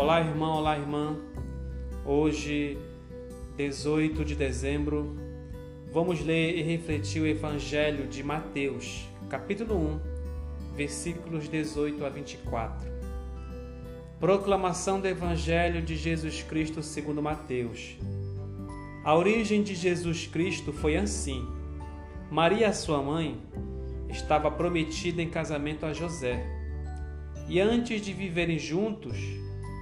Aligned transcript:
Olá, 0.00 0.18
irmão, 0.18 0.56
olá, 0.56 0.78
irmã. 0.78 1.14
Hoje, 2.06 2.78
18 3.58 4.24
de 4.24 4.34
dezembro, 4.34 5.14
vamos 5.92 6.24
ler 6.24 6.56
e 6.56 6.62
refletir 6.62 7.20
o 7.20 7.26
Evangelho 7.26 8.06
de 8.06 8.22
Mateus, 8.22 9.06
capítulo 9.28 9.76
1, 9.76 10.00
versículos 10.74 11.50
18 11.50 12.02
a 12.02 12.08
24. 12.08 12.90
Proclamação 14.18 14.98
do 14.98 15.06
Evangelho 15.06 15.82
de 15.82 15.94
Jesus 15.96 16.42
Cristo 16.44 16.82
segundo 16.82 17.20
Mateus. 17.20 17.98
A 19.04 19.14
origem 19.14 19.62
de 19.62 19.74
Jesus 19.74 20.26
Cristo 20.26 20.72
foi 20.72 20.96
assim. 20.96 21.46
Maria, 22.30 22.72
sua 22.72 23.02
mãe, 23.02 23.38
estava 24.08 24.50
prometida 24.50 25.20
em 25.20 25.28
casamento 25.28 25.84
a 25.84 25.92
José. 25.92 26.42
E 27.46 27.60
antes 27.60 28.00
de 28.00 28.14
viverem 28.14 28.58
juntos, 28.58 29.49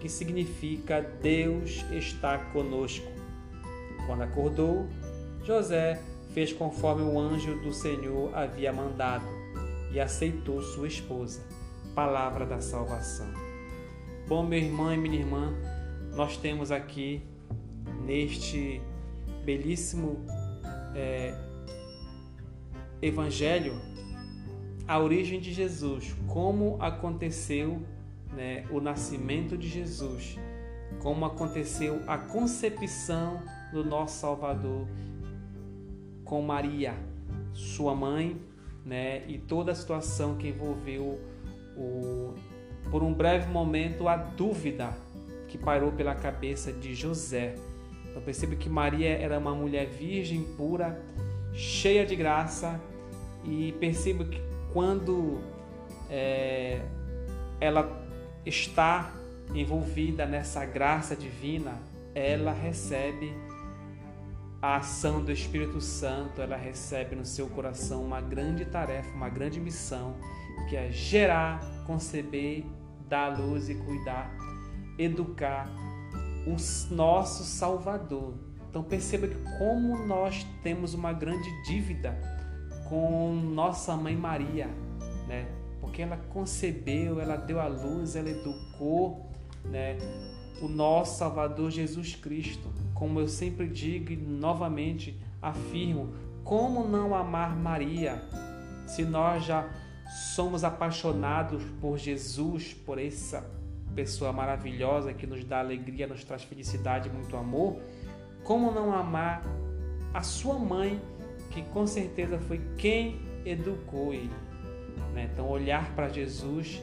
que 0.00 0.08
significa 0.08 1.00
Deus 1.00 1.84
está 1.90 2.38
conosco. 2.52 3.06
Quando 4.06 4.22
acordou, 4.22 4.86
José 5.44 6.00
fez 6.32 6.52
conforme 6.52 7.02
o 7.02 7.18
anjo 7.18 7.58
do 7.60 7.72
Senhor 7.72 8.34
havia 8.34 8.72
mandado 8.72 9.26
e 9.92 9.98
aceitou 9.98 10.62
sua 10.62 10.86
esposa. 10.86 11.42
Palavra 11.94 12.46
da 12.46 12.60
salvação. 12.60 13.26
Bom, 14.28 14.46
meu 14.46 14.58
irmão 14.58 14.92
e 14.92 14.96
minha 14.96 15.18
irmã, 15.18 15.54
nós 16.14 16.36
temos 16.36 16.70
aqui 16.70 17.22
neste 18.04 18.80
belíssimo 19.44 20.24
é, 20.94 21.34
evangelho 23.00 23.74
a 24.86 24.98
origem 24.98 25.38
de 25.38 25.52
Jesus, 25.52 26.14
como 26.26 26.76
aconteceu 26.80 27.82
né, 28.32 28.64
o 28.70 28.80
nascimento 28.80 29.56
de 29.56 29.68
Jesus, 29.68 30.38
como 31.00 31.24
aconteceu 31.24 32.02
a 32.06 32.18
concepção 32.18 33.42
do 33.72 33.84
nosso 33.84 34.20
Salvador 34.20 34.86
com 36.24 36.42
Maria, 36.42 36.94
sua 37.52 37.94
mãe, 37.94 38.40
né, 38.84 39.22
e 39.26 39.38
toda 39.38 39.72
a 39.72 39.74
situação 39.74 40.36
que 40.36 40.48
envolveu 40.48 41.20
o, 41.76 42.34
por 42.90 43.02
um 43.02 43.12
breve 43.12 43.50
momento 43.50 44.08
a 44.08 44.16
dúvida 44.16 44.96
que 45.48 45.56
parou 45.56 45.92
pela 45.92 46.14
cabeça 46.14 46.72
de 46.72 46.94
José. 46.94 47.54
Então 48.08 48.22
percebe 48.22 48.56
que 48.56 48.68
Maria 48.68 49.10
era 49.10 49.38
uma 49.38 49.54
mulher 49.54 49.86
virgem, 49.86 50.42
pura, 50.56 51.00
cheia 51.52 52.04
de 52.04 52.14
graça, 52.14 52.80
e 53.44 53.72
percebo 53.80 54.24
que 54.24 54.40
quando 54.72 55.40
é, 56.10 56.82
ela 57.60 58.07
está 58.48 59.12
envolvida 59.54 60.26
nessa 60.26 60.64
graça 60.64 61.14
divina, 61.14 61.78
ela 62.14 62.52
recebe 62.52 63.32
a 64.60 64.76
ação 64.76 65.22
do 65.22 65.30
Espírito 65.30 65.80
Santo, 65.80 66.42
ela 66.42 66.56
recebe 66.56 67.14
no 67.14 67.24
seu 67.24 67.46
coração 67.48 68.04
uma 68.04 68.20
grande 68.20 68.64
tarefa, 68.64 69.14
uma 69.14 69.28
grande 69.28 69.60
missão, 69.60 70.16
que 70.68 70.76
é 70.76 70.90
gerar, 70.90 71.60
conceber, 71.86 72.64
dar 73.08 73.38
luz 73.38 73.68
e 73.68 73.74
cuidar, 73.74 74.30
educar 74.98 75.68
o 76.46 76.56
nosso 76.92 77.44
Salvador. 77.44 78.34
Então 78.68 78.82
perceba 78.82 79.28
que 79.28 79.36
como 79.58 80.04
nós 80.04 80.44
temos 80.62 80.92
uma 80.92 81.12
grande 81.12 81.48
dívida 81.64 82.18
com 82.88 83.34
nossa 83.34 83.96
mãe 83.96 84.16
Maria, 84.16 84.68
né? 85.26 85.46
Porque 85.80 86.02
ela 86.02 86.16
concebeu, 86.30 87.20
ela 87.20 87.36
deu 87.36 87.60
à 87.60 87.66
luz, 87.66 88.16
ela 88.16 88.30
educou 88.30 89.26
né, 89.64 89.98
o 90.60 90.68
nosso 90.68 91.18
Salvador 91.18 91.70
Jesus 91.70 92.14
Cristo. 92.14 92.68
Como 92.94 93.20
eu 93.20 93.28
sempre 93.28 93.68
digo 93.68 94.12
e 94.12 94.16
novamente 94.16 95.18
afirmo, 95.40 96.12
como 96.44 96.86
não 96.86 97.14
amar 97.14 97.56
Maria 97.56 98.22
se 98.86 99.04
nós 99.04 99.44
já 99.44 99.68
somos 100.34 100.64
apaixonados 100.64 101.62
por 101.80 101.98
Jesus, 101.98 102.72
por 102.72 102.98
essa 102.98 103.44
pessoa 103.94 104.32
maravilhosa 104.32 105.12
que 105.12 105.26
nos 105.26 105.44
dá 105.44 105.58
alegria, 105.58 106.06
nos 106.06 106.24
traz 106.24 106.42
felicidade 106.42 107.08
e 107.08 107.12
muito 107.12 107.36
amor? 107.36 107.80
Como 108.44 108.72
não 108.72 108.92
amar 108.92 109.42
a 110.14 110.22
sua 110.22 110.58
mãe, 110.58 111.00
que 111.50 111.62
com 111.62 111.86
certeza 111.86 112.38
foi 112.38 112.60
quem 112.78 113.20
educou 113.44 114.14
ele? 114.14 114.47
Né? 115.18 115.28
Então, 115.32 115.48
olhar 115.48 115.92
para 115.96 116.08
Jesus, 116.08 116.80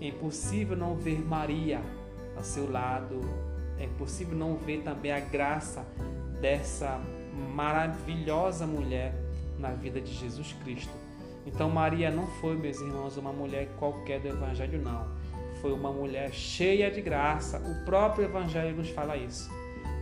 é 0.00 0.08
impossível 0.08 0.76
não 0.76 0.96
ver 0.96 1.24
Maria 1.24 1.80
ao 2.36 2.42
seu 2.42 2.68
lado, 2.68 3.20
é 3.78 3.84
impossível 3.84 4.36
não 4.36 4.56
ver 4.56 4.82
também 4.82 5.12
a 5.12 5.20
graça 5.20 5.86
dessa 6.40 7.00
maravilhosa 7.54 8.66
mulher 8.66 9.14
na 9.58 9.70
vida 9.70 10.00
de 10.00 10.12
Jesus 10.12 10.52
Cristo. 10.64 10.92
Então, 11.46 11.70
Maria 11.70 12.10
não 12.10 12.26
foi, 12.26 12.56
meus 12.56 12.80
irmãos, 12.80 13.16
uma 13.16 13.32
mulher 13.32 13.68
qualquer 13.78 14.18
do 14.20 14.28
Evangelho, 14.28 14.82
não. 14.82 15.06
Foi 15.62 15.72
uma 15.72 15.92
mulher 15.92 16.32
cheia 16.32 16.90
de 16.90 17.00
graça. 17.00 17.58
O 17.58 17.84
próprio 17.84 18.24
Evangelho 18.24 18.76
nos 18.76 18.90
fala 18.90 19.16
isso. 19.16 19.48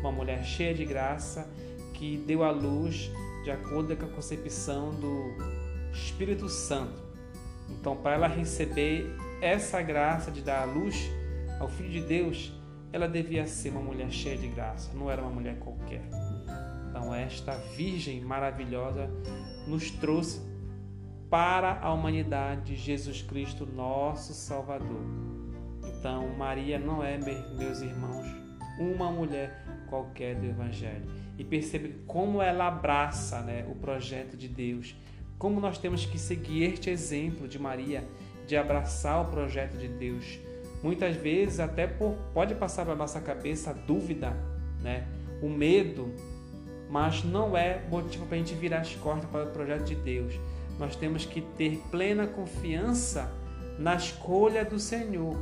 Uma 0.00 0.10
mulher 0.10 0.42
cheia 0.42 0.74
de 0.74 0.86
graça 0.86 1.46
que 1.92 2.16
deu 2.16 2.42
à 2.42 2.50
luz 2.50 3.10
de 3.44 3.50
acordo 3.50 3.94
com 3.94 4.06
a 4.06 4.08
concepção 4.08 4.90
do 4.94 5.34
Espírito 5.92 6.48
Santo. 6.48 7.13
Então, 7.68 7.96
para 7.96 8.14
ela 8.14 8.26
receber 8.26 9.06
essa 9.40 9.80
graça 9.82 10.30
de 10.30 10.40
dar 10.40 10.62
a 10.62 10.64
luz 10.64 11.10
ao 11.60 11.68
Filho 11.68 11.90
de 11.90 12.00
Deus, 12.00 12.52
ela 12.92 13.08
devia 13.08 13.46
ser 13.46 13.70
uma 13.70 13.80
mulher 13.80 14.10
cheia 14.10 14.36
de 14.36 14.48
graça, 14.48 14.90
não 14.94 15.10
era 15.10 15.20
uma 15.20 15.30
mulher 15.30 15.58
qualquer. 15.58 16.02
Então, 16.88 17.14
esta 17.14 17.52
Virgem 17.76 18.20
maravilhosa 18.20 19.10
nos 19.66 19.90
trouxe 19.90 20.40
para 21.28 21.80
a 21.80 21.92
humanidade 21.92 22.76
Jesus 22.76 23.20
Cristo, 23.22 23.66
nosso 23.66 24.32
Salvador. 24.32 25.02
Então, 25.98 26.28
Maria 26.36 26.78
não 26.78 27.02
é, 27.02 27.18
meus 27.18 27.80
irmãos, 27.80 28.26
uma 28.78 29.10
mulher 29.10 29.64
qualquer 29.88 30.36
do 30.36 30.46
Evangelho. 30.46 31.04
E 31.36 31.44
percebe 31.44 32.02
como 32.06 32.40
ela 32.40 32.68
abraça 32.68 33.40
né, 33.40 33.66
o 33.68 33.74
projeto 33.74 34.36
de 34.36 34.48
Deus 34.48 34.94
como 35.44 35.60
nós 35.60 35.76
temos 35.76 36.06
que 36.06 36.18
seguir 36.18 36.62
este 36.62 36.88
exemplo 36.88 37.46
de 37.46 37.58
Maria, 37.58 38.02
de 38.46 38.56
abraçar 38.56 39.20
o 39.20 39.26
projeto 39.26 39.76
de 39.76 39.88
Deus. 39.88 40.38
Muitas 40.82 41.16
vezes 41.16 41.60
até 41.60 41.86
por, 41.86 42.16
pode 42.32 42.54
passar 42.54 42.86
pela 42.86 42.96
nossa 42.96 43.20
cabeça 43.20 43.68
a 43.68 43.72
dúvida, 43.74 44.34
né? 44.80 45.06
o 45.42 45.50
medo, 45.50 46.10
mas 46.88 47.22
não 47.22 47.54
é 47.54 47.82
motivo 47.90 48.24
para 48.24 48.36
a 48.36 48.38
gente 48.38 48.54
virar 48.54 48.78
as 48.78 48.94
costas 48.94 49.28
para 49.28 49.44
o 49.44 49.50
projeto 49.50 49.84
de 49.84 49.94
Deus. 49.94 50.32
Nós 50.78 50.96
temos 50.96 51.26
que 51.26 51.42
ter 51.42 51.76
plena 51.90 52.26
confiança 52.26 53.30
na 53.78 53.96
escolha 53.96 54.64
do 54.64 54.78
Senhor. 54.78 55.36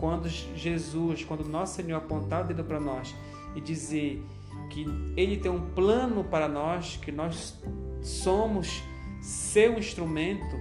Quando 0.00 0.26
Jesus, 0.26 1.22
quando 1.22 1.44
nosso 1.44 1.74
Senhor 1.74 1.98
apontar 1.98 2.46
o 2.46 2.48
dedo 2.48 2.64
para 2.64 2.80
nós 2.80 3.14
e 3.54 3.60
dizer 3.60 4.24
que 4.70 4.86
Ele 5.14 5.36
tem 5.36 5.50
um 5.50 5.70
plano 5.72 6.24
para 6.24 6.48
nós, 6.48 6.96
que 6.96 7.12
nós 7.12 7.62
somos 8.00 8.82
seu 9.24 9.78
instrumento 9.78 10.54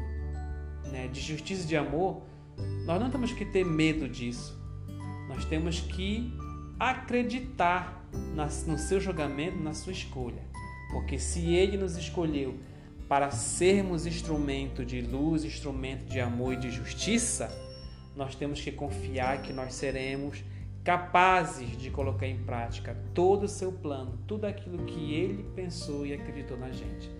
né, 0.90 1.10
de 1.10 1.20
justiça 1.20 1.66
e 1.66 1.68
de 1.68 1.76
amor, 1.76 2.24
nós 2.86 3.00
não 3.00 3.10
temos 3.10 3.34
que 3.34 3.44
ter 3.44 3.66
medo 3.66 4.08
disso. 4.08 4.58
Nós 5.28 5.44
temos 5.44 5.82
que 5.82 6.34
acreditar 6.80 8.02
no 8.66 8.78
seu 8.78 9.02
julgamento, 9.02 9.58
na 9.58 9.74
sua 9.74 9.92
escolha. 9.92 10.42
Porque 10.92 11.20
se 11.20 11.54
Ele 11.54 11.76
nos 11.76 11.98
escolheu 11.98 12.56
para 13.10 13.32
sermos 13.32 14.06
instrumento 14.06 14.86
de 14.86 15.02
luz, 15.02 15.44
instrumento 15.44 16.06
de 16.06 16.22
amor 16.22 16.54
e 16.54 16.58
de 16.58 16.72
justiça, 16.72 17.52
nós 18.16 18.34
temos 18.34 18.62
que 18.62 18.72
confiar 18.72 19.42
que 19.42 19.52
nós 19.52 19.74
seremos 19.74 20.42
capazes 20.86 21.78
de 21.78 21.90
colocar 21.90 22.28
em 22.28 22.38
prática 22.44 22.98
todo 23.14 23.44
o 23.44 23.50
seu 23.50 23.74
plano, 23.74 24.18
tudo 24.26 24.46
aquilo 24.46 24.86
que 24.86 25.14
ele 25.14 25.44
pensou 25.56 26.06
e 26.06 26.14
acreditou 26.14 26.58
na 26.58 26.72
gente. 26.72 27.12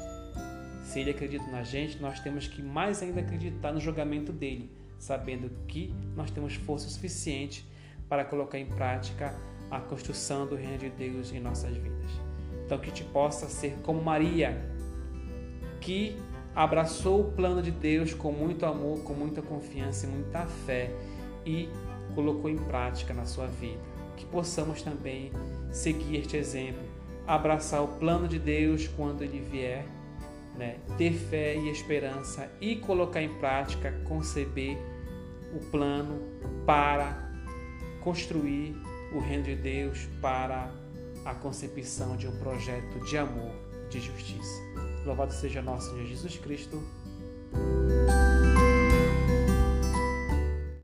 Se 0.94 1.00
ele 1.00 1.10
acredita 1.10 1.50
na 1.50 1.64
gente, 1.64 2.00
nós 2.00 2.20
temos 2.20 2.48
que 2.48 2.62
mais 2.62 3.02
ainda 3.02 3.20
acreditar 3.20 3.72
no 3.72 3.80
julgamento 3.80 4.32
dele, 4.32 4.70
sabendo 5.00 5.50
que 5.68 5.92
nós 6.16 6.30
temos 6.30 6.54
força 6.54 6.88
suficiente 6.88 7.68
para 8.08 8.24
colocar 8.24 8.60
em 8.60 8.68
prática 8.68 9.34
a 9.72 9.80
construção 9.80 10.46
do 10.46 10.56
reino 10.56 10.78
de 10.78 10.92
Deus 10.92 11.34
em 11.34 11.40
nossas 11.40 11.76
vidas. 11.76 12.12
Então 12.64 12.78
que 12.78 12.92
te 12.92 13.04
possa 13.06 13.50
ser 13.50 13.76
como 13.82 14.04
Maria, 14.04 14.56
que 15.82 16.16
abraçou 16.54 17.22
o 17.22 17.32
plano 17.32 17.64
de 17.64 17.72
Deus 17.72 18.14
com 18.14 18.32
muito 18.32 18.64
amor, 18.64 19.00
com 19.00 19.16
muita 19.16 19.42
confiança 19.42 20.06
e 20.06 20.10
muita 20.10 20.46
fé 20.46 20.92
e 21.44 21.70
colocou 22.14 22.52
em 22.52 22.58
prática 22.58 23.16
na 23.16 23.26
sua 23.26 23.48
vida. 23.48 23.82
Que 24.16 24.28
possamos 24.28 24.84
também 24.84 25.32
seguir 25.72 26.18
este 26.18 26.38
exemplo, 26.38 26.84
abraçar 27.26 27.82
o 27.82 27.88
plano 27.88 28.28
de 28.28 28.38
Deus 28.38 28.88
quando 28.88 29.24
ele 29.24 29.40
vier, 29.40 29.88
né? 30.58 30.78
ter 30.98 31.14
fé 31.14 31.56
e 31.56 31.70
esperança 31.70 32.52
e 32.62 32.76
colocar 32.76 33.22
em 33.22 33.34
prática, 33.36 33.92
conceber 34.06 34.78
o 35.54 35.60
plano 35.72 36.22
para 36.66 37.32
construir 38.02 38.76
o 39.14 39.20
reino 39.20 39.44
de 39.44 39.56
Deus 39.56 40.10
para 40.22 40.72
a 41.26 41.34
concepção 41.34 42.18
de 42.18 42.28
um 42.28 42.38
projeto 42.40 43.00
de 43.06 43.18
amor, 43.18 43.54
de 43.90 44.00
justiça. 44.00 44.62
Louvado 45.06 45.34
seja 45.34 45.62
nosso 45.62 45.92
Senhor 45.92 46.06
Jesus 46.06 46.38
Cristo. 46.38 46.82